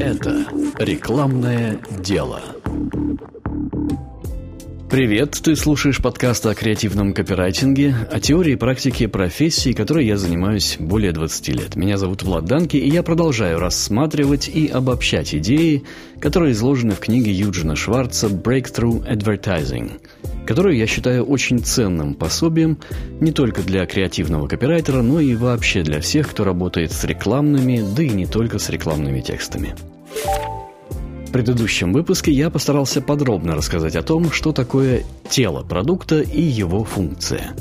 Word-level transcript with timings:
Это 0.00 0.46
рекламное 0.78 1.78
дело. 2.00 2.40
Привет, 4.88 5.38
ты 5.42 5.54
слушаешь 5.54 6.00
подкаст 6.00 6.46
о 6.46 6.54
креативном 6.54 7.12
копирайтинге, 7.12 7.94
о 8.10 8.20
теории 8.20 8.54
и 8.54 8.56
практике 8.56 9.06
профессии, 9.06 9.74
которой 9.74 10.06
я 10.06 10.16
занимаюсь 10.16 10.76
более 10.80 11.12
20 11.12 11.48
лет. 11.48 11.76
Меня 11.76 11.98
зовут 11.98 12.22
Влад 12.22 12.46
Данки, 12.46 12.78
и 12.78 12.88
я 12.88 13.02
продолжаю 13.02 13.58
рассматривать 13.58 14.48
и 14.48 14.66
обобщать 14.66 15.34
идеи, 15.34 15.84
которые 16.20 16.52
изложены 16.52 16.94
в 16.94 17.00
книге 17.00 17.32
Юджина 17.32 17.76
Шварца 17.76 18.28
«Breakthrough 18.28 19.06
Advertising», 19.06 20.00
которую 20.46 20.76
я 20.76 20.86
считаю 20.86 21.24
очень 21.24 21.58
ценным 21.58 22.14
пособием 22.14 22.78
не 23.20 23.32
только 23.32 23.62
для 23.62 23.84
креативного 23.84 24.48
копирайтера, 24.48 25.02
но 25.02 25.20
и 25.20 25.34
вообще 25.34 25.82
для 25.82 26.00
всех, 26.00 26.30
кто 26.30 26.44
работает 26.44 26.92
с 26.92 27.04
рекламными, 27.04 27.84
да 27.94 28.02
и 28.02 28.08
не 28.08 28.26
только 28.26 28.58
с 28.58 28.70
рекламными 28.70 29.20
текстами. 29.20 29.74
В 31.26 31.30
предыдущем 31.30 31.92
выпуске 31.92 32.32
я 32.32 32.48
постарался 32.48 33.02
подробно 33.02 33.54
рассказать 33.54 33.96
о 33.96 34.02
том, 34.02 34.32
что 34.32 34.52
такое 34.52 35.04
тело 35.28 35.62
продукта 35.62 36.22
и 36.22 36.40
его 36.40 36.84
функция. 36.84 37.54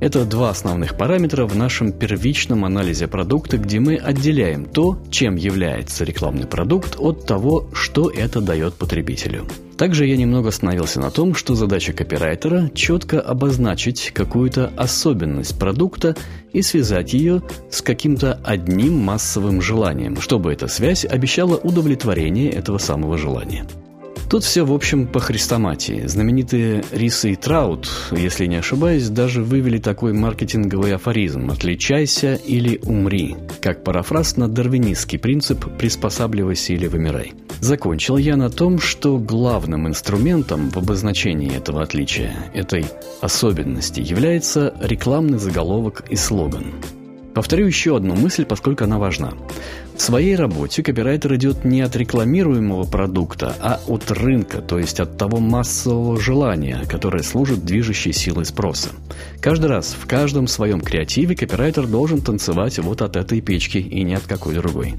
Это 0.00 0.24
два 0.24 0.48
основных 0.48 0.96
параметра 0.96 1.44
в 1.44 1.54
нашем 1.54 1.92
первичном 1.92 2.64
анализе 2.64 3.06
продукта, 3.06 3.58
где 3.58 3.78
мы 3.78 3.96
отделяем 3.96 4.64
то, 4.64 4.98
чем 5.10 5.36
является 5.36 6.04
рекламный 6.04 6.46
продукт, 6.46 6.96
от 6.98 7.26
того, 7.26 7.68
что 7.74 8.08
это 8.08 8.40
дает 8.40 8.72
потребителю. 8.76 9.46
Также 9.80 10.04
я 10.04 10.18
немного 10.18 10.50
остановился 10.50 11.00
на 11.00 11.10
том, 11.10 11.34
что 11.34 11.54
задача 11.54 11.94
копирайтера– 11.94 12.68
четко 12.74 13.18
обозначить 13.18 14.10
какую-то 14.12 14.70
особенность 14.76 15.58
продукта 15.58 16.14
и 16.52 16.60
связать 16.60 17.14
ее 17.14 17.40
с 17.70 17.80
каким-то 17.80 18.38
одним 18.44 18.98
массовым 18.98 19.62
желанием, 19.62 20.20
чтобы 20.20 20.52
эта 20.52 20.68
связь 20.68 21.06
обещала 21.06 21.56
удовлетворение 21.56 22.50
этого 22.50 22.76
самого 22.76 23.16
желания. 23.16 23.64
Тут 24.30 24.44
все, 24.44 24.64
в 24.64 24.72
общем, 24.72 25.08
по 25.08 25.18
хрестоматии. 25.18 26.06
Знаменитые 26.06 26.84
Рисы 26.92 27.32
и 27.32 27.36
Траут, 27.36 27.90
если 28.12 28.46
не 28.46 28.54
ошибаюсь, 28.54 29.08
даже 29.08 29.42
вывели 29.42 29.78
такой 29.78 30.12
маркетинговый 30.12 30.94
афоризм 30.94 31.50
«Отличайся 31.50 32.36
или 32.36 32.78
умри», 32.84 33.36
как 33.60 33.82
парафраз 33.82 34.36
на 34.36 34.46
дарвинистский 34.46 35.18
принцип 35.18 35.66
«приспосабливайся 35.76 36.74
или 36.74 36.86
вымирай». 36.86 37.32
Закончил 37.58 38.18
я 38.18 38.36
на 38.36 38.50
том, 38.50 38.78
что 38.78 39.18
главным 39.18 39.88
инструментом 39.88 40.70
в 40.70 40.76
обозначении 40.76 41.52
этого 41.52 41.82
отличия, 41.82 42.32
этой 42.54 42.86
особенности, 43.20 44.00
является 44.00 44.72
рекламный 44.80 45.38
заголовок 45.38 46.04
и 46.08 46.14
слоган. 46.14 46.66
Повторю 47.34 47.66
еще 47.66 47.96
одну 47.96 48.14
мысль, 48.14 48.44
поскольку 48.44 48.84
она 48.84 48.98
важна. 48.98 49.32
В 50.00 50.02
своей 50.02 50.34
работе 50.34 50.82
копирайтер 50.82 51.34
идет 51.34 51.66
не 51.66 51.82
от 51.82 51.94
рекламируемого 51.94 52.84
продукта, 52.84 53.54
а 53.60 53.78
от 53.86 54.10
рынка, 54.10 54.62
то 54.62 54.78
есть 54.78 54.98
от 54.98 55.18
того 55.18 55.40
массового 55.40 56.18
желания, 56.18 56.84
которое 56.88 57.22
служит 57.22 57.66
движущей 57.66 58.14
силой 58.14 58.46
спроса. 58.46 58.88
Каждый 59.42 59.66
раз, 59.66 59.92
в 59.92 60.06
каждом 60.06 60.46
своем 60.46 60.80
креативе 60.80 61.36
копирайтер 61.36 61.86
должен 61.86 62.22
танцевать 62.22 62.78
вот 62.78 63.02
от 63.02 63.14
этой 63.14 63.42
печки 63.42 63.76
и 63.76 64.02
не 64.02 64.14
от 64.14 64.22
какой 64.22 64.54
другой. 64.54 64.94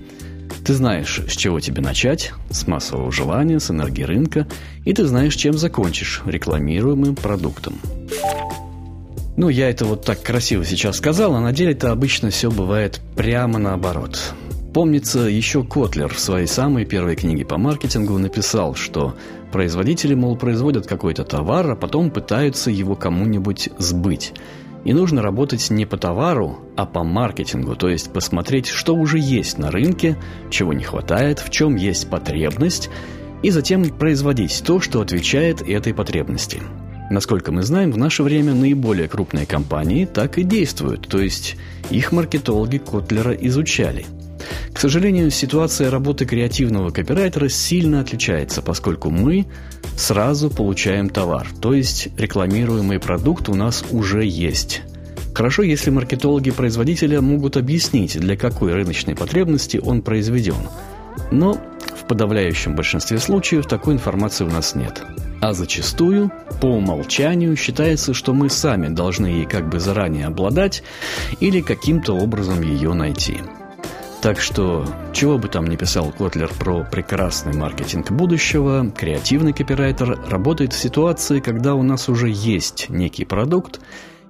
Ты 0.63 0.75
знаешь, 0.75 1.19
с 1.27 1.35
чего 1.35 1.59
тебе 1.59 1.81
начать, 1.81 2.31
с 2.51 2.67
массового 2.67 3.11
желания, 3.11 3.59
с 3.59 3.71
энергии 3.71 4.03
рынка, 4.03 4.45
и 4.85 4.93
ты 4.93 5.05
знаешь, 5.05 5.35
чем 5.35 5.53
закончишь 5.57 6.21
рекламируемым 6.27 7.15
продуктом. 7.15 7.73
Ну, 9.35 9.49
я 9.49 9.67
это 9.71 9.83
вот 9.85 10.05
так 10.05 10.21
красиво 10.21 10.63
сейчас 10.63 10.97
сказал, 10.97 11.33
а 11.33 11.41
на 11.41 11.53
деле 11.53 11.71
это 11.71 11.89
обычно 11.89 12.29
все 12.29 12.51
бывает 12.51 13.01
прямо 13.15 13.57
наоборот. 13.57 14.35
Помнится, 14.73 15.19
еще 15.19 15.65
Котлер 15.65 16.13
в 16.13 16.19
своей 16.19 16.47
самой 16.47 16.85
первой 16.85 17.17
книге 17.17 17.43
по 17.43 17.57
маркетингу 17.57 18.17
написал, 18.17 18.73
что 18.73 19.15
производители, 19.51 20.13
мол, 20.13 20.37
производят 20.37 20.87
какой-то 20.87 21.25
товар, 21.25 21.71
а 21.71 21.75
потом 21.75 22.09
пытаются 22.09 22.71
его 22.71 22.95
кому-нибудь 22.95 23.67
сбыть. 23.77 24.33
И 24.85 24.93
нужно 24.93 25.21
работать 25.21 25.69
не 25.71 25.85
по 25.85 25.97
товару, 25.97 26.59
а 26.77 26.85
по 26.85 27.03
маркетингу, 27.03 27.75
то 27.75 27.89
есть 27.89 28.13
посмотреть, 28.13 28.67
что 28.67 28.95
уже 28.95 29.19
есть 29.19 29.57
на 29.57 29.71
рынке, 29.71 30.17
чего 30.49 30.71
не 30.71 30.85
хватает, 30.85 31.39
в 31.39 31.49
чем 31.49 31.75
есть 31.75 32.09
потребность, 32.09 32.89
и 33.43 33.49
затем 33.49 33.83
производить 33.83 34.63
то, 34.65 34.79
что 34.79 35.01
отвечает 35.01 35.61
этой 35.61 35.93
потребности. 35.93 36.61
Насколько 37.09 37.51
мы 37.51 37.63
знаем, 37.63 37.91
в 37.91 37.97
наше 37.97 38.23
время 38.23 38.53
наиболее 38.53 39.09
крупные 39.09 39.45
компании 39.45 40.05
так 40.05 40.37
и 40.37 40.43
действуют, 40.43 41.09
то 41.09 41.19
есть 41.19 41.57
их 41.89 42.13
маркетологи 42.13 42.77
Котлера 42.77 43.33
изучали– 43.33 44.05
к 44.73 44.79
сожалению, 44.79 45.31
ситуация 45.31 45.91
работы 45.91 46.25
креативного 46.25 46.91
копирайтера 46.91 47.49
сильно 47.49 48.01
отличается, 48.01 48.61
поскольку 48.61 49.09
мы 49.09 49.45
сразу 49.95 50.49
получаем 50.49 51.09
товар, 51.09 51.47
то 51.61 51.73
есть 51.73 52.09
рекламируемый 52.17 52.99
продукт 52.99 53.49
у 53.49 53.55
нас 53.55 53.83
уже 53.91 54.25
есть. 54.25 54.81
Хорошо, 55.33 55.63
если 55.63 55.89
маркетологи 55.89 56.51
производителя 56.51 57.21
могут 57.21 57.57
объяснить, 57.57 58.19
для 58.19 58.35
какой 58.35 58.73
рыночной 58.73 59.15
потребности 59.15 59.77
он 59.77 60.01
произведен. 60.01 60.67
Но 61.31 61.57
в 61.99 62.07
подавляющем 62.07 62.75
большинстве 62.75 63.17
случаев 63.17 63.65
такой 63.65 63.93
информации 63.93 64.43
у 64.43 64.49
нас 64.49 64.75
нет. 64.75 65.01
А 65.41 65.53
зачастую, 65.53 66.31
по 66.59 66.67
умолчанию, 66.67 67.55
считается, 67.55 68.13
что 68.13 68.33
мы 68.33 68.49
сами 68.49 68.89
должны 68.89 69.27
ей 69.27 69.45
как 69.45 69.69
бы 69.69 69.79
заранее 69.79 70.27
обладать 70.27 70.83
или 71.39 71.61
каким-то 71.61 72.13
образом 72.13 72.61
ее 72.61 72.93
найти. 72.93 73.37
Так 74.21 74.39
что, 74.39 74.85
чего 75.13 75.39
бы 75.39 75.47
там 75.47 75.65
ни 75.65 75.75
писал 75.75 76.11
Котлер 76.11 76.51
про 76.59 76.83
прекрасный 76.83 77.53
маркетинг 77.53 78.11
будущего, 78.11 78.91
креативный 78.95 79.51
копирайтер 79.51 80.19
работает 80.29 80.73
в 80.73 80.79
ситуации, 80.79 81.39
когда 81.39 81.73
у 81.73 81.81
нас 81.81 82.07
уже 82.07 82.29
есть 82.29 82.87
некий 82.89 83.25
продукт, 83.25 83.81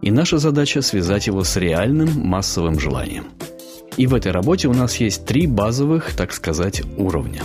и 0.02 0.10
наша 0.10 0.38
задача 0.38 0.82
связать 0.82 1.28
его 1.28 1.44
с 1.44 1.58
реальным 1.58 2.10
массовым 2.22 2.80
желанием. 2.80 3.26
И 3.98 4.08
в 4.08 4.16
этой 4.16 4.32
работе 4.32 4.70
у 4.70 4.74
нас 4.74 4.96
есть 4.96 5.26
три 5.26 5.46
базовых, 5.46 6.14
так 6.16 6.32
сказать, 6.32 6.82
уровня. 6.96 7.42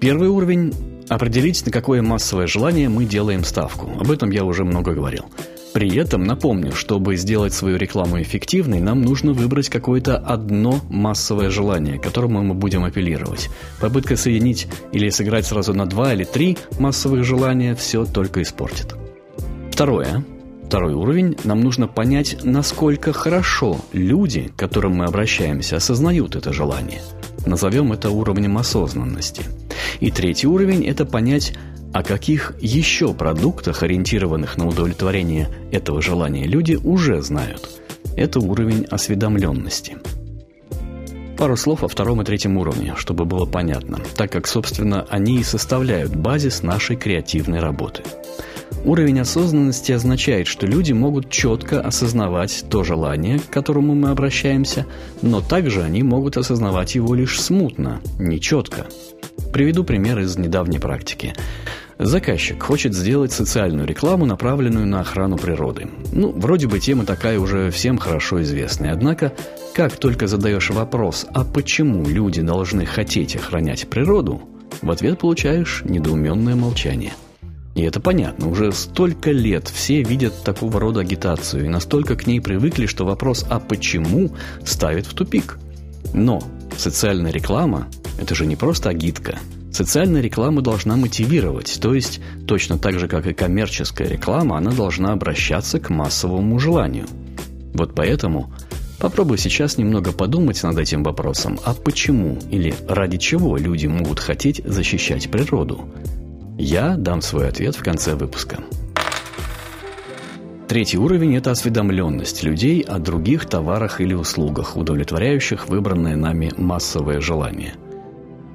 Первый 0.00 0.28
уровень– 0.28 0.74
определить, 1.08 1.64
на 1.64 1.70
какое 1.70 2.02
массовое 2.02 2.48
желание 2.48 2.88
мы 2.88 3.04
делаем 3.04 3.44
ставку. 3.44 3.92
Об 4.00 4.10
этом 4.10 4.30
я 4.30 4.44
уже 4.44 4.64
много 4.64 4.92
говорил– 4.92 5.26
при 5.72 5.96
этом 5.96 6.24
напомню, 6.24 6.72
чтобы 6.72 7.16
сделать 7.16 7.54
свою 7.54 7.76
рекламу 7.78 8.20
эффективной, 8.20 8.80
нам 8.80 9.02
нужно 9.02 9.32
выбрать 9.32 9.68
какое-то 9.68 10.16
одно 10.18 10.80
массовое 10.90 11.50
желание, 11.50 11.98
к 11.98 12.02
которому 12.02 12.42
мы 12.42 12.54
будем 12.54 12.84
апеллировать. 12.84 13.48
Попытка 13.80 14.16
соединить 14.16 14.68
или 14.92 15.08
сыграть 15.08 15.46
сразу 15.46 15.72
на 15.72 15.86
два 15.86 16.12
или 16.12 16.24
три 16.24 16.58
массовых 16.78 17.24
желания 17.24 17.74
все 17.74 18.04
только 18.04 18.42
испортит. 18.42 18.94
Второе. 19.70 20.24
Второй 20.66 20.94
уровень. 20.94 21.36
Нам 21.44 21.60
нужно 21.60 21.86
понять, 21.86 22.38
насколько 22.44 23.12
хорошо 23.12 23.78
люди, 23.92 24.50
к 24.54 24.58
которым 24.58 24.96
мы 24.96 25.06
обращаемся, 25.06 25.76
осознают 25.76 26.36
это 26.36 26.52
желание. 26.52 27.02
Назовем 27.46 27.92
это 27.92 28.10
уровнем 28.10 28.56
осознанности. 28.58 29.42
И 30.00 30.10
третий 30.10 30.46
уровень– 30.46 30.86
это 30.86 31.04
понять, 31.04 31.54
о 31.92 32.02
каких 32.02 32.54
еще 32.60 33.14
продуктах, 33.14 33.82
ориентированных 33.82 34.56
на 34.56 34.66
удовлетворение 34.66 35.48
этого 35.70 36.00
желания, 36.00 36.46
люди 36.46 36.74
уже 36.74 37.22
знают. 37.22 37.68
Это 38.16 38.40
уровень 38.40 38.84
осведомленности. 38.84 39.96
Пару 41.36 41.56
слов 41.56 41.82
о 41.82 41.88
втором 41.88 42.22
и 42.22 42.24
третьем 42.24 42.56
уровне, 42.56 42.94
чтобы 42.96 43.24
было 43.24 43.46
понятно, 43.46 43.98
так 44.16 44.30
как, 44.30 44.46
собственно, 44.46 45.06
они 45.08 45.40
и 45.40 45.42
составляют 45.42 46.14
базис 46.14 46.62
нашей 46.62 46.96
креативной 46.96 47.58
работы. 47.58 48.02
Уровень 48.84 49.20
осознанности 49.20 49.92
означает, 49.92 50.46
что 50.46 50.66
люди 50.66 50.92
могут 50.92 51.30
четко 51.30 51.80
осознавать 51.80 52.64
то 52.68 52.82
желание, 52.82 53.38
к 53.38 53.48
которому 53.48 53.94
мы 53.94 54.10
обращаемся, 54.10 54.86
но 55.20 55.40
также 55.40 55.82
они 55.82 56.02
могут 56.02 56.36
осознавать 56.36 56.94
его 56.94 57.14
лишь 57.14 57.40
смутно, 57.40 58.00
нечетко. 58.18 58.86
Приведу 59.52 59.84
пример 59.84 60.18
из 60.18 60.36
недавней 60.36 60.78
практики. 60.78 61.34
Заказчик 62.04 62.60
хочет 62.60 62.94
сделать 62.94 63.30
социальную 63.30 63.86
рекламу, 63.86 64.26
направленную 64.26 64.86
на 64.86 65.00
охрану 65.00 65.36
природы. 65.38 65.88
Ну, 66.12 66.32
вроде 66.32 66.66
бы 66.66 66.80
тема 66.80 67.04
такая 67.06 67.38
уже 67.38 67.70
всем 67.70 67.96
хорошо 67.96 68.42
известная. 68.42 68.92
Однако, 68.92 69.32
как 69.72 69.96
только 69.96 70.26
задаешь 70.26 70.70
вопрос, 70.70 71.26
а 71.32 71.44
почему 71.44 72.04
люди 72.04 72.42
должны 72.42 72.86
хотеть 72.86 73.36
охранять 73.36 73.88
природу, 73.88 74.42
в 74.80 74.90
ответ 74.90 75.20
получаешь 75.20 75.82
недоуменное 75.84 76.56
молчание. 76.56 77.12
И 77.76 77.82
это 77.82 78.00
понятно, 78.00 78.48
уже 78.48 78.72
столько 78.72 79.30
лет 79.30 79.68
все 79.68 80.02
видят 80.02 80.42
такого 80.42 80.80
рода 80.80 81.00
агитацию 81.00 81.66
и 81.66 81.68
настолько 81.68 82.16
к 82.16 82.26
ней 82.26 82.40
привыкли, 82.40 82.86
что 82.86 83.04
вопрос 83.04 83.46
«а 83.48 83.60
почему?» 83.60 84.32
ставит 84.64 85.06
в 85.06 85.14
тупик. 85.14 85.58
Но 86.12 86.42
социальная 86.76 87.30
реклама– 87.30 87.86
это 88.20 88.34
же 88.34 88.44
не 88.44 88.56
просто 88.56 88.88
агитка– 88.90 89.38
Социальная 89.72 90.20
реклама 90.20 90.60
должна 90.60 90.96
мотивировать, 90.96 91.78
то 91.80 91.94
есть 91.94 92.20
точно 92.46 92.78
так 92.78 92.98
же, 92.98 93.08
как 93.08 93.26
и 93.26 93.32
коммерческая 93.32 94.08
реклама, 94.08 94.58
она 94.58 94.70
должна 94.70 95.12
обращаться 95.12 95.80
к 95.80 95.88
массовому 95.88 96.58
желанию. 96.58 97.06
Вот 97.74 97.94
поэтому 97.94 98.52
Попробуй 99.02 99.36
сейчас 99.36 99.78
немного 99.78 100.12
подумать 100.12 100.62
над 100.62 100.78
этим 100.78 101.02
вопросом, 101.02 101.58
а 101.64 101.74
почему 101.74 102.38
или 102.52 102.72
ради 102.86 103.18
чего 103.18 103.56
люди 103.56 103.88
могут 103.88 104.20
хотеть 104.20 104.62
защищать 104.64 105.28
природу? 105.28 105.88
Я 106.56 106.94
дам 106.96 107.20
свой 107.20 107.48
ответ 107.48 107.74
в 107.74 107.82
конце 107.82 108.14
выпуска. 108.14 108.60
Третий 110.68 110.98
уровень– 110.98 111.34
это 111.36 111.50
осведомленность 111.50 112.44
людей 112.44 112.80
о 112.80 113.00
других 113.00 113.46
товарах 113.46 114.00
или 114.00 114.14
услугах, 114.14 114.76
удовлетворяющих 114.76 115.66
выбранное 115.68 116.14
нами 116.14 116.52
массовое 116.56 117.20
желание. 117.20 117.74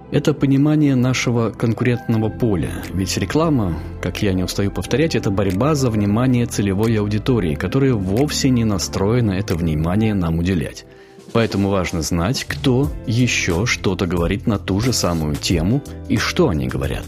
Это 0.10 0.34
понимание 0.34 0.96
нашего 0.96 1.50
конкурентного 1.50 2.30
поля, 2.30 2.82
ведь 2.94 3.18
реклама, 3.18 3.78
как 4.02 4.22
я 4.22 4.32
не 4.32 4.44
устаю 4.44 4.72
повторять, 4.72 5.16
это 5.16 5.32
борьба 5.32 5.76
за 5.76 5.90
внимание 5.90 6.46
целевой 6.46 6.98
аудитории, 6.98 7.56
которая 7.56 7.94
вовсе 7.94 8.50
не 8.50 8.64
настроена 8.64 9.32
это 9.32 9.56
внимание 9.56 10.14
нам 10.14 10.40
уделять. 10.40 10.86
Поэтому 11.34 11.70
важно 11.70 12.02
знать, 12.04 12.46
кто 12.46 12.90
еще 13.06 13.66
что-то 13.66 14.08
говорит 14.08 14.48
на 14.48 14.58
ту 14.58 14.80
же 14.80 14.94
самую 14.94 15.36
тему 15.36 15.84
и 16.08 16.16
что 16.16 16.48
они 16.48 16.68
говорят. 16.68 17.06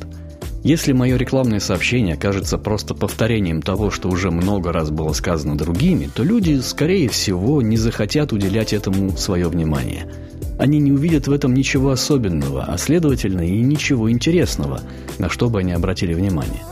Если 0.61 0.91
мое 0.91 1.15
рекламное 1.15 1.61
сообщение 1.61 2.15
окажется 2.15 2.57
просто 2.57 2.95
повторением 2.95 3.61
того, 3.61 3.91
что 3.91 4.09
уже 4.09 4.29
много 4.29 4.73
раз 4.73 4.91
было 4.91 5.13
сказано 5.13 5.57
другими, 5.57 6.09
то 6.13 6.21
люди, 6.21 6.59
скорее 6.59 7.07
всего, 7.07 7.61
не 7.61 7.77
захотят 7.77 8.33
уделять 8.33 8.73
этому 8.73 9.15
свое 9.15 9.47
внимание– 9.47 10.05
они 10.59 10.79
не 10.79 10.91
увидят 10.91 11.27
в 11.27 11.31
этом 11.31 11.53
ничего 11.53 11.89
особенного, 11.89 12.65
а 12.65 12.77
следовательно 12.77 13.41
и 13.41 13.61
ничего 13.61 14.11
интересного, 14.11 14.81
на 15.17 15.29
что 15.29 15.49
бы 15.49 15.61
они 15.61 15.71
обратили 15.71 16.13
внимание. 16.13 16.63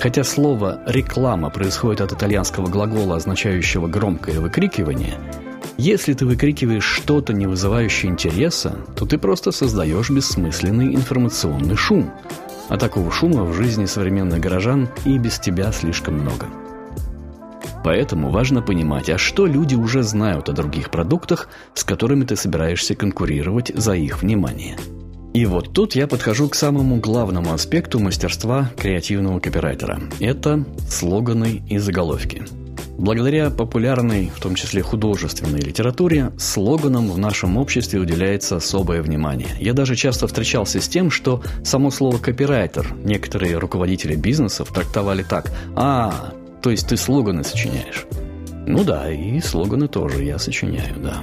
Хотя 0.00 0.24
слово 0.24 0.82
«реклама» 0.86 1.48
происходит 1.48 2.00
от 2.00 2.12
итальянского 2.12 2.66
глагола, 2.66 3.16
означающего 3.16 3.86
«громкое 3.86 4.40
выкрикивание», 4.40 5.14
если 5.76 6.12
ты 6.12 6.24
выкрикиваешь 6.24 6.84
что-то, 6.84 7.32
не 7.32 7.46
вызывающее 7.46 8.10
интереса, 8.10 8.76
то 8.96 9.06
ты 9.06 9.18
просто 9.18 9.50
создаешь 9.50 10.08
бессмысленный 10.08 10.94
информационный 10.94 11.74
шум. 11.74 12.12
А 12.68 12.76
такого 12.76 13.10
шума 13.10 13.44
в 13.44 13.54
жизни 13.54 13.86
современных 13.86 14.38
горожан 14.40 14.88
и 15.04 15.18
без 15.18 15.38
тебя 15.40 15.72
слишком 15.72 16.14
много. 16.14 16.46
Поэтому 17.84 18.30
важно 18.30 18.62
понимать, 18.62 19.10
а 19.10 19.18
что 19.18 19.46
люди 19.46 19.74
уже 19.74 20.02
знают 20.02 20.48
о 20.48 20.52
других 20.52 20.90
продуктах, 20.90 21.48
с 21.74 21.84
которыми 21.84 22.24
ты 22.24 22.34
собираешься 22.34 22.94
конкурировать 22.94 23.70
за 23.74 23.92
их 23.92 24.22
внимание. 24.22 24.78
И 25.34 25.44
вот 25.46 25.72
тут 25.74 25.94
я 25.94 26.06
подхожу 26.06 26.48
к 26.48 26.54
самому 26.54 26.96
главному 26.96 27.52
аспекту 27.52 28.00
мастерства 28.00 28.70
креативного 28.78 29.38
копирайтера. 29.38 30.00
Это 30.18 30.64
слоганы 30.88 31.62
и 31.68 31.76
заголовки. 31.76 32.44
Благодаря 32.96 33.50
популярной, 33.50 34.30
в 34.34 34.40
том 34.40 34.54
числе 34.54 34.80
художественной 34.80 35.60
литературе, 35.60 36.30
слоганам 36.38 37.10
в 37.10 37.18
нашем 37.18 37.56
обществе 37.58 38.00
уделяется 38.00 38.56
особое 38.56 39.02
внимание. 39.02 39.48
Я 39.58 39.72
даже 39.74 39.96
часто 39.96 40.26
встречался 40.26 40.80
с 40.80 40.88
тем, 40.88 41.10
что 41.10 41.42
само 41.64 41.90
слово 41.90 42.18
«копирайтер» 42.18 42.94
некоторые 43.04 43.58
руководители 43.58 44.14
бизнесов 44.14 44.72
трактовали 44.72 45.24
так 45.24 45.50
«А, 45.74 46.32
то 46.64 46.70
есть 46.70 46.88
ты 46.88 46.96
слоганы 46.96 47.44
сочиняешь? 47.44 48.06
Ну 48.66 48.84
да, 48.84 49.12
и 49.12 49.38
слоганы 49.40 49.86
тоже 49.86 50.24
я 50.24 50.38
сочиняю, 50.38 50.94
да. 50.96 51.22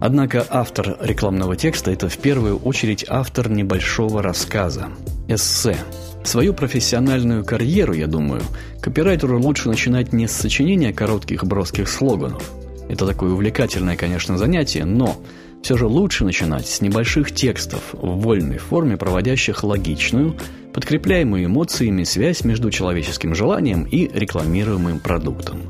Однако 0.00 0.44
автор 0.50 0.96
рекламного 1.00 1.54
текста– 1.54 1.90
это 1.92 2.08
в 2.08 2.18
первую 2.18 2.58
очередь 2.58 3.04
автор 3.08 3.48
небольшого 3.48 4.22
рассказа, 4.22 4.88
эссе. 5.28 5.76
Свою 6.24 6.54
профессиональную 6.54 7.44
карьеру, 7.44 7.92
я 7.92 8.08
думаю, 8.08 8.42
копирайтеру 8.80 9.40
лучше 9.40 9.68
начинать 9.68 10.12
не 10.12 10.26
с 10.26 10.32
сочинения 10.32 10.92
коротких 10.92 11.44
броских 11.44 11.88
слоганов. 11.88 12.50
Это 12.88 13.06
такое 13.06 13.30
увлекательное, 13.30 13.94
конечно, 13.94 14.36
занятие, 14.36 14.86
но 14.86 15.14
все 15.62 15.76
же 15.76 15.86
лучше 15.86 16.24
начинать 16.24 16.66
с 16.66 16.80
небольших 16.80 17.32
текстов 17.32 17.80
в 17.92 18.22
вольной 18.22 18.58
форме, 18.58 18.96
проводящих 18.96 19.62
логичную, 19.62 20.36
подкрепляемую 20.76 21.46
эмоциями 21.46 22.04
связь 22.04 22.44
между 22.44 22.70
человеческим 22.70 23.34
желанием 23.34 23.84
и 23.84 24.10
рекламируемым 24.12 24.98
продуктом. 24.98 25.62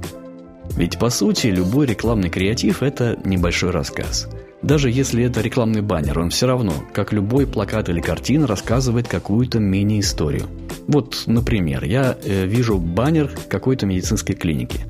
Ведь 0.76 0.98
по 0.98 1.10
сути 1.10 1.46
любой 1.46 1.86
рекламный 1.86 2.28
креатив– 2.28 2.78
это 2.82 3.16
небольшой 3.24 3.70
рассказ. 3.70 4.28
Даже 4.62 4.90
если 4.90 5.22
это 5.22 5.42
рекламный 5.42 5.80
баннер, 5.80 6.18
он 6.18 6.30
все 6.30 6.48
равно, 6.48 6.72
как 6.92 7.12
любой 7.12 7.46
плакат 7.46 7.88
или 7.88 8.00
картина, 8.00 8.48
рассказывает 8.48 9.06
какую-то 9.06 9.60
мини-историю. 9.60 10.46
Вот, 10.88 11.22
например, 11.26 11.84
я 11.84 12.18
э, 12.24 12.44
вижу 12.46 12.76
баннер 12.76 13.30
какой-то 13.48 13.86
медицинской 13.86 14.34
клиники. 14.34 14.80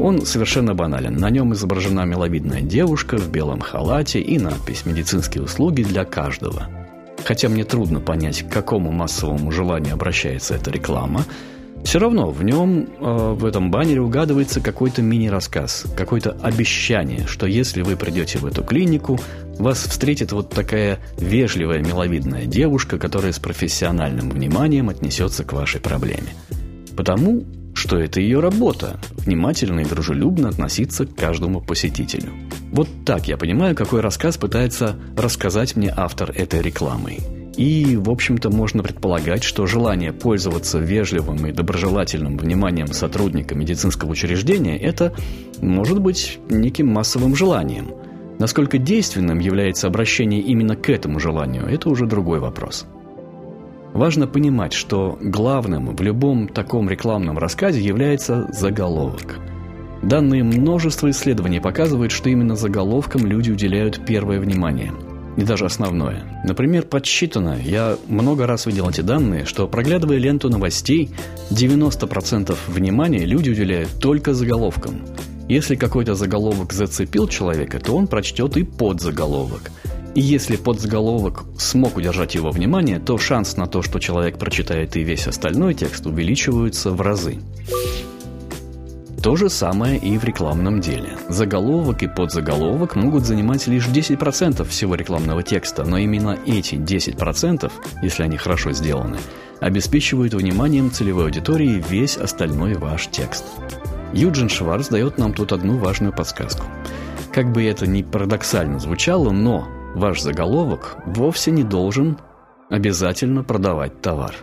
Он 0.00 0.26
совершенно 0.26 0.74
банален. 0.74 1.14
На 1.14 1.30
нем 1.30 1.52
изображена 1.52 2.04
миловидная 2.06 2.60
девушка 2.62 3.18
в 3.18 3.30
белом 3.30 3.60
халате 3.60 4.20
и 4.20 4.36
надпись 4.36 4.84
«Медицинские 4.84 5.44
услуги 5.44 5.84
для 5.84 6.04
каждого». 6.04 6.83
Хотя 7.24 7.48
мне 7.48 7.64
трудно 7.64 8.00
понять, 8.00 8.42
к 8.42 8.52
какому 8.52 8.92
массовому 8.92 9.50
желанию 9.50 9.94
обращается 9.94 10.54
эта 10.54 10.70
реклама, 10.70 11.24
все 11.84 11.98
равно 11.98 12.30
в 12.30 12.42
нем, 12.42 12.88
э, 12.98 13.34
в 13.34 13.44
этом 13.44 13.70
баннере 13.70 14.00
угадывается 14.00 14.60
какой-то 14.60 15.02
мини-рассказ, 15.02 15.86
какое-то 15.96 16.30
обещание, 16.42 17.26
что 17.26 17.46
если 17.46 17.82
вы 17.82 17.96
придете 17.96 18.38
в 18.38 18.46
эту 18.46 18.62
клинику, 18.62 19.18
вас 19.58 19.78
встретит 19.84 20.32
вот 20.32 20.48
такая 20.50 20.98
вежливая, 21.18 21.80
миловидная 21.80 22.46
девушка, 22.46 22.98
которая 22.98 23.32
с 23.32 23.38
профессиональным 23.38 24.30
вниманием 24.30 24.88
отнесется 24.88 25.44
к 25.44 25.52
вашей 25.52 25.80
проблеме. 25.80 26.34
Потому 26.96 27.44
что 27.74 27.98
это 27.98 28.20
ее 28.20 28.40
работа– 28.40 28.98
внимательно 29.18 29.80
и 29.80 29.84
дружелюбно 29.84 30.48
относиться 30.48 31.06
к 31.06 31.14
каждому 31.14 31.60
посетителю. 31.60 32.32
Вот 32.72 32.88
так 33.04 33.28
я 33.28 33.36
понимаю, 33.36 33.74
какой 33.74 34.00
рассказ 34.00 34.36
пытается 34.36 34.96
рассказать 35.16 35.76
мне 35.76 35.92
автор 35.94 36.30
этой 36.30 36.62
рекламы. 36.62 37.18
И, 37.56 37.96
в 37.96 38.10
общем-то, 38.10 38.50
можно 38.50 38.82
предполагать, 38.82 39.44
что 39.44 39.66
желание 39.66 40.12
пользоваться 40.12 40.78
вежливым 40.78 41.46
и 41.46 41.52
доброжелательным 41.52 42.36
вниманием 42.36 42.88
сотрудника 42.88 43.54
медицинского 43.54 44.10
учреждения– 44.10 44.76
это 44.80 45.14
может 45.60 46.00
быть 46.00 46.40
неким 46.50 46.88
массовым 46.88 47.36
желанием. 47.36 47.92
Насколько 48.38 48.78
действенным 48.78 49.38
является 49.38 49.86
обращение 49.86 50.40
именно 50.40 50.74
к 50.74 50.90
этому 50.90 51.20
желанию– 51.20 51.66
это 51.70 51.88
уже 51.88 52.06
другой 52.06 52.40
вопрос. 52.40 52.86
Важно 53.94 54.26
понимать, 54.26 54.72
что 54.72 55.16
главным 55.22 55.94
в 55.94 56.02
любом 56.02 56.48
таком 56.48 56.90
рекламном 56.90 57.38
рассказе 57.38 57.80
является 57.80 58.48
заголовок. 58.52 59.38
Данные 60.02 60.42
множество 60.42 61.08
исследований 61.10 61.60
показывают, 61.60 62.10
что 62.10 62.28
именно 62.28 62.56
заголовкам 62.56 63.24
люди 63.24 63.52
уделяют 63.52 64.04
первое 64.04 64.40
внимание– 64.40 64.92
и 65.36 65.42
даже 65.42 65.66
основное. 65.66 66.22
Например, 66.44 66.84
подсчитано, 66.84 67.58
я 67.60 67.96
много 68.06 68.46
раз 68.46 68.66
видел 68.66 68.88
эти 68.88 69.00
данные, 69.00 69.44
что 69.46 69.66
проглядывая 69.66 70.18
ленту 70.18 70.48
новостей, 70.48 71.10
90% 71.50 72.56
внимания 72.68 73.24
люди 73.24 73.50
уделяют 73.50 73.90
только 74.00 74.32
заголовкам. 74.32 75.00
Если 75.48 75.74
какой-то 75.74 76.14
заголовок 76.14 76.72
зацепил 76.72 77.26
человека, 77.26 77.80
то 77.80 77.96
он 77.96 78.06
прочтет 78.06 78.56
и 78.56 78.62
подзаголовок– 78.62 79.72
и 80.14 80.20
если 80.20 80.56
подзаголовок 80.56 81.44
смог 81.58 81.96
удержать 81.96 82.34
его 82.34 82.50
внимание, 82.50 83.00
то 83.00 83.18
шанс 83.18 83.56
на 83.56 83.66
то, 83.66 83.82
что 83.82 83.98
человек 83.98 84.38
прочитает 84.38 84.96
и 84.96 85.02
весь 85.02 85.26
остальной 85.26 85.74
текст, 85.74 86.06
увеличиваются 86.06 86.90
в 86.90 87.00
разы. 87.00 87.38
То 89.24 89.36
же 89.36 89.48
самое 89.48 89.98
и 89.98 90.18
в 90.18 90.24
рекламном 90.24 90.80
деле. 90.80 91.16
Заголовок 91.30 92.02
и 92.02 92.08
подзаголовок 92.08 92.94
могут 92.94 93.24
занимать 93.24 93.66
лишь 93.66 93.88
10% 93.88 94.64
всего 94.68 94.94
рекламного 94.94 95.42
текста, 95.42 95.84
но 95.84 95.96
именно 95.96 96.38
эти 96.46 96.74
10%, 96.74 97.72
если 98.02 98.22
они 98.22 98.36
хорошо 98.36 98.72
сделаны, 98.72 99.16
обеспечивают 99.60 100.34
вниманием 100.34 100.90
целевой 100.90 101.24
аудитории 101.24 101.82
весь 101.88 102.18
остальной 102.18 102.74
ваш 102.74 103.06
текст. 103.06 103.46
Юджин 104.12 104.50
Шварц 104.50 104.88
дает 104.88 105.16
нам 105.16 105.32
тут 105.32 105.52
одну 105.52 105.78
важную 105.78 106.12
подсказку. 106.12 106.66
Как 107.32 107.50
бы 107.50 107.64
это 107.64 107.86
ни 107.86 108.02
парадоксально 108.02 108.78
звучало, 108.78 109.30
но 109.30 109.66
ваш 109.94 110.20
заголовок 110.20 110.96
вовсе 111.06 111.50
не 111.50 111.62
должен 111.62 112.18
обязательно 112.70 113.42
продавать 113.44 114.00
товар. 114.00 114.34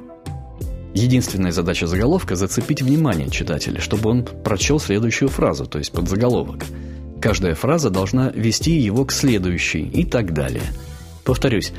Единственная 0.94 1.52
задача 1.52 1.88
заголовка– 1.88 2.36
зацепить 2.38 2.82
внимание 2.82 3.30
читателя, 3.30 3.80
чтобы 3.80 4.10
он 4.10 4.24
прочел 4.24 4.80
следующую 4.80 5.30
фразу, 5.30 5.66
то 5.66 5.78
есть 5.78 5.92
подзаголовок. 5.92 6.66
Каждая 7.22 7.56
фраза 7.56 7.90
должна 7.90 8.30
вести 8.30 8.72
его 8.72 9.06
к 9.06 9.12
следующей 9.12 9.84
и 9.84 10.06
так 10.06 10.34
далее. 10.34 10.64
Повторюсь, 11.24 11.72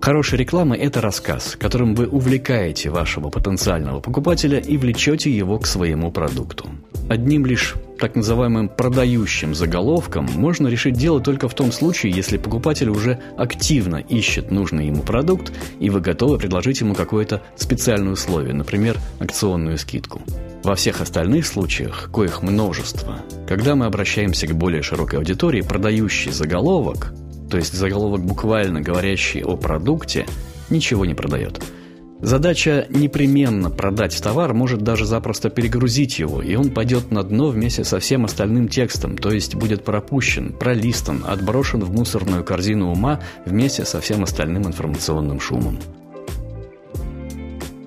Хорошая 0.00 0.38
реклама– 0.38 0.76
это 0.78 1.00
рассказ, 1.00 1.56
которым 1.58 1.96
вы 1.96 2.06
увлекаете 2.06 2.88
вашего 2.88 3.30
потенциального 3.30 4.00
покупателя 4.00 4.60
и 4.60 4.76
влечете 4.76 5.28
его 5.28 5.58
к 5.58 5.66
своему 5.66 6.12
продукту. 6.12 6.70
Одним 7.08 7.44
лишь 7.44 7.74
так 7.98 8.14
называемым 8.14 8.68
продающим 8.68 9.54
заголовком 9.54 10.26
можно 10.36 10.68
решить 10.68 10.94
дело 10.94 11.20
только 11.20 11.48
в 11.48 11.54
том 11.54 11.72
случае, 11.72 12.12
если 12.12 12.38
покупатель 12.38 12.88
уже 12.88 13.20
активно 13.36 13.96
ищет 13.96 14.50
нужный 14.50 14.86
ему 14.86 15.02
продукт, 15.02 15.52
и 15.80 15.90
вы 15.90 16.00
готовы 16.00 16.38
предложить 16.38 16.80
ему 16.80 16.94
какое-то 16.94 17.42
специальное 17.56 18.12
условие, 18.12 18.54
например, 18.54 18.96
акционную 19.18 19.78
скидку. 19.78 20.22
Во 20.62 20.74
всех 20.74 21.00
остальных 21.00 21.46
случаях, 21.46 22.10
коих 22.12 22.42
множество, 22.42 23.20
когда 23.46 23.74
мы 23.74 23.86
обращаемся 23.86 24.46
к 24.46 24.54
более 24.54 24.82
широкой 24.82 25.18
аудитории, 25.18 25.62
продающий 25.62 26.32
заголовок, 26.32 27.12
то 27.50 27.56
есть 27.56 27.74
заголовок 27.74 28.20
буквально 28.20 28.80
говорящий 28.80 29.42
о 29.42 29.56
продукте, 29.56 30.26
ничего 30.70 31.04
не 31.04 31.14
продает– 31.14 31.62
Задача 32.20 32.86
непременно 32.90 33.70
продать 33.70 34.20
товар 34.20 34.52
может 34.52 34.82
даже 34.82 35.06
запросто 35.06 35.50
перегрузить 35.50 36.18
его, 36.18 36.42
и 36.42 36.56
он 36.56 36.70
пойдет 36.70 37.12
на 37.12 37.22
дно 37.22 37.48
вместе 37.48 37.84
со 37.84 38.00
всем 38.00 38.24
остальным 38.24 38.68
текстом, 38.68 39.16
то 39.16 39.30
есть 39.30 39.54
будет 39.54 39.84
пропущен, 39.84 40.52
пролистан, 40.52 41.22
отброшен 41.26 41.84
в 41.84 41.92
мусорную 41.92 42.42
корзину 42.42 42.90
ума 42.90 43.20
вместе 43.44 43.84
со 43.84 44.00
всем 44.00 44.24
остальным 44.24 44.66
информационным 44.66 45.38
шумом. 45.38 45.78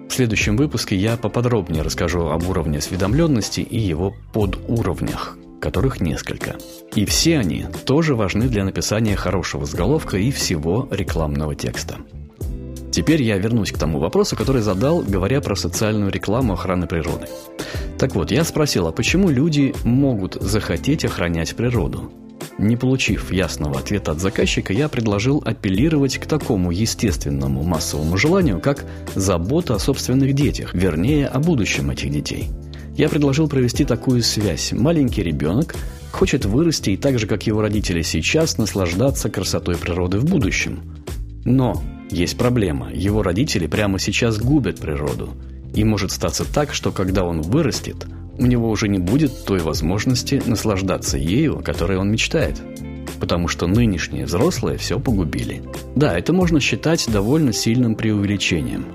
В 0.07 0.13
следующем 0.13 0.55
выпуске 0.55 0.95
я 0.95 1.17
поподробнее 1.17 1.83
расскажу 1.83 2.27
об 2.27 2.47
уровне 2.47 2.77
осведомленности 2.77 3.61
и 3.61 3.79
его 3.79 4.13
подуровнях, 4.33 5.37
которых 5.59 5.99
несколько. 5.99 6.55
И 6.95 7.05
все 7.05 7.37
они 7.37 7.65
тоже 7.85 8.15
важны 8.15 8.47
для 8.47 8.63
написания 8.63 9.15
хорошего 9.17 9.65
заголовка 9.65 10.17
и 10.17 10.31
всего 10.31 10.87
рекламного 10.91 11.55
текста. 11.55 11.97
Теперь 12.91 13.23
я 13.23 13.37
вернусь 13.37 13.71
к 13.71 13.77
тому 13.77 13.99
вопросу, 13.99 14.35
который 14.35 14.61
задал, 14.61 15.01
говоря 15.01 15.39
про 15.39 15.55
социальную 15.55 16.11
рекламу 16.11 16.53
охраны 16.53 16.87
природы. 16.87 17.27
Так 17.97 18.15
вот, 18.15 18.31
я 18.31 18.43
спросил, 18.43 18.87
а 18.87 18.91
почему 18.91 19.29
люди 19.29 19.73
могут 19.83 20.33
захотеть 20.33 21.05
охранять 21.05 21.55
природу? 21.55 22.11
Не 22.57 22.75
получив 22.75 23.31
ясного 23.31 23.79
ответа 23.79 24.11
от 24.11 24.19
заказчика, 24.19 24.73
я 24.73 24.89
предложил 24.89 25.41
апеллировать 25.45 26.17
к 26.17 26.25
такому 26.25 26.71
естественному 26.71 27.63
массовому 27.63 28.17
желанию, 28.17 28.59
как 28.59 28.83
забота 29.15 29.75
о 29.75 29.79
собственных 29.79 30.33
детях, 30.33 30.73
вернее, 30.73 31.27
о 31.27 31.39
будущем 31.39 31.91
этих 31.91 32.11
детей. 32.11 32.49
Я 32.97 33.07
предложил 33.07 33.47
провести 33.47 33.85
такую 33.85 34.21
связь. 34.21 34.73
Маленький 34.73 35.23
ребенок 35.23 35.75
хочет 36.11 36.43
вырасти 36.43 36.91
и 36.91 36.97
так 36.97 37.19
же, 37.19 37.25
как 37.25 37.47
его 37.47 37.61
родители 37.61 38.01
сейчас, 38.01 38.57
наслаждаться 38.57 39.29
красотой 39.29 39.77
природы 39.77 40.19
в 40.19 40.25
будущем. 40.25 40.81
Но 41.45 41.81
есть 42.11 42.37
проблема. 42.37 42.91
Его 42.93 43.23
родители 43.23 43.67
прямо 43.67 43.99
сейчас 43.99 44.37
губят 44.37 44.79
природу. 44.79 45.29
И 45.73 45.83
может 45.83 46.11
статься 46.11 46.45
так, 46.45 46.73
что 46.73 46.91
когда 46.91 47.23
он 47.23 47.41
вырастет, 47.41 48.05
у 48.37 48.45
него 48.45 48.69
уже 48.69 48.87
не 48.87 48.99
будет 48.99 49.45
той 49.45 49.59
возможности 49.59 50.41
наслаждаться 50.45 51.17
ею, 51.17 51.59
о 51.59 51.61
которой 51.61 51.97
он 51.97 52.11
мечтает. 52.11 52.61
Потому 53.19 53.47
что 53.47 53.67
нынешние 53.67 54.25
взрослые 54.25 54.77
все 54.77 54.99
погубили. 54.99 55.61
Да, 55.95 56.17
это 56.17 56.33
можно 56.33 56.59
считать 56.59 57.07
довольно 57.11 57.53
сильным 57.53 57.95
преувеличением. 57.95 58.85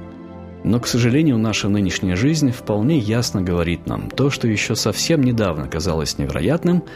Но, 0.64 0.80
к 0.80 0.86
сожалению, 0.86 1.38
наша 1.38 1.68
нынешняя 1.68 2.16
жизнь 2.16 2.50
вполне 2.50 2.98
ясно 2.98 3.40
говорит 3.40 3.86
нам, 3.86 4.10
то, 4.10 4.30
что 4.30 4.48
еще 4.48 4.74
совсем 4.74 5.22
недавно 5.22 5.68
казалось 5.68 6.18
невероятным– 6.18 6.84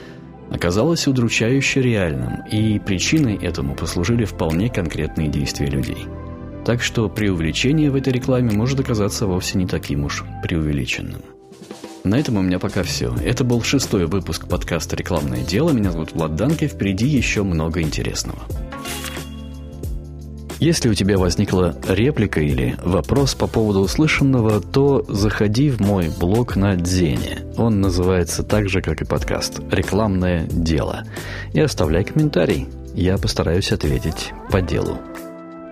оказалось 0.51 1.07
удручающе 1.07 1.81
реальным, 1.81 2.45
и 2.51 2.79
причиной 2.79 3.37
этому 3.37 3.75
послужили 3.75 4.25
вполне 4.25 4.69
конкретные 4.69 5.29
действия 5.29 5.67
людей. 5.67 6.07
Так 6.65 6.83
что 6.83 7.09
преувеличение 7.09 7.91
в 7.91 7.97
этой 7.97 8.13
рекламе 8.13 8.53
может 8.53 8.81
оказаться 8.81 9.27
вовсе 9.27 9.59
не 9.59 9.67
таким 9.67 10.05
уж 10.05 10.25
преувеличенным. 10.43 11.23
На 12.05 12.19
этом 12.19 12.37
у 12.37 12.43
меня 12.43 12.59
пока 12.59 12.83
все. 12.83 13.15
Это 13.25 13.45
был 13.45 13.63
шестой 13.63 14.07
выпуск 14.07 14.49
подкаста 14.49 14.97
«Рекламное 14.97 15.43
дело». 15.43 15.71
Меня 15.71 15.93
зовут 15.93 16.13
Влад 16.13 16.35
Данки. 16.35 16.67
Впереди 16.67 17.07
еще 17.07 17.43
много 17.43 17.83
интересного. 17.83 18.41
Если 20.61 20.91
у 20.91 20.95
тебя 20.95 21.17
возникла 21.17 21.75
реплика 21.89 22.43
или 22.43 22.77
вопрос 22.85 23.35
по 23.35 23.47
поводу 23.47 23.81
услышанного, 23.81 24.61
то 24.61 25.03
заходи 25.09 25.71
в 25.71 25.81
мой 25.81 26.11
блог 26.21 26.55
на 26.55 26.77
Дзене. 26.77 27.39
Он 27.57 27.81
называется 27.81 28.43
так 28.43 28.69
же, 28.69 28.83
как 28.83 29.01
и 29.01 29.07
подкаст 29.07 29.61
«Рекламное 29.71 30.47
дело». 30.51 31.05
И 31.55 31.61
оставляй 31.61 32.05
комментарий. 32.05 32.69
Я 32.95 33.17
постараюсь 33.17 33.73
ответить 33.73 34.35
по 34.51 34.61
делу. 34.61 34.99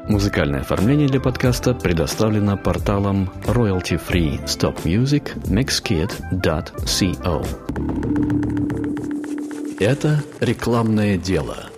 Музыкальное 0.08 0.60
оформление 0.60 1.06
для 1.06 1.20
подкаста 1.20 1.74
предоставлено 1.74 2.56
порталом 2.56 3.30
royalty 3.44 4.00
free 4.00 4.42
stop 4.46 4.84
music 4.84 5.36
mixkit.co. 5.48 7.46
Это 9.80 10.24
рекламное 10.40 11.18
дело– 11.18 11.66